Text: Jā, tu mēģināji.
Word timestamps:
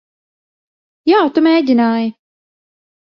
Jā, 1.11 1.19
tu 1.35 1.45
mēģināji. 1.49 2.11